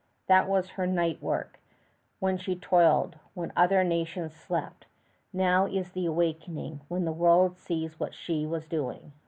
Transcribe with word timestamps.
That 0.25 0.49
was 0.49 0.67
her 0.71 0.87
night 0.87 1.21
work, 1.21 1.59
when 2.19 2.35
she 2.35 2.55
toiled, 2.55 3.19
while 3.35 3.51
other 3.55 3.83
nations 3.83 4.33
slept; 4.33 4.87
now 5.31 5.67
is 5.67 5.91
the 5.91 6.07
awakening, 6.07 6.81
when 6.87 7.05
the 7.05 7.11
world 7.11 7.59
sees 7.59 7.99
what 7.99 8.15
she 8.15 8.43
was 8.47 8.65
doing. 8.67 9.13